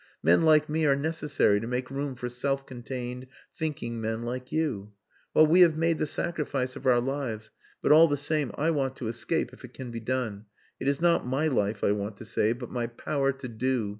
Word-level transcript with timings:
Men 0.23 0.41
like 0.41 0.67
me 0.67 0.87
are 0.87 0.95
necessary 0.95 1.59
to 1.59 1.67
make 1.67 1.91
room 1.91 2.15
for 2.15 2.27
self 2.27 2.65
contained, 2.65 3.27
thinking 3.55 4.01
men 4.01 4.23
like 4.23 4.51
you. 4.51 4.93
Well, 5.31 5.45
we 5.45 5.61
have 5.61 5.77
made 5.77 5.99
the 5.99 6.07
sacrifice 6.07 6.75
of 6.75 6.87
our 6.87 6.99
lives, 6.99 7.51
but 7.83 7.91
all 7.91 8.07
the 8.07 8.17
same 8.17 8.51
I 8.55 8.71
want 8.71 8.95
to 8.95 9.07
escape 9.07 9.53
if 9.53 9.63
it 9.63 9.75
can 9.75 9.91
be 9.91 9.99
done. 9.99 10.45
It 10.79 10.87
is 10.87 11.01
not 11.01 11.27
my 11.27 11.45
life 11.49 11.83
I 11.83 11.91
want 11.91 12.17
to 12.17 12.25
save, 12.25 12.57
but 12.57 12.71
my 12.71 12.87
power 12.87 13.31
to 13.31 13.47
do. 13.47 13.89